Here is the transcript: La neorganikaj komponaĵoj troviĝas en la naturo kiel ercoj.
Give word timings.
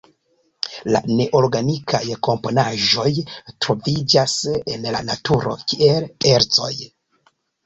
La 0.93 1.01
neorganikaj 1.17 2.01
komponaĵoj 2.27 3.05
troviĝas 3.67 4.39
en 4.57 4.89
la 4.97 5.03
naturo 5.11 5.55
kiel 5.69 6.11
ercoj. 6.33 6.73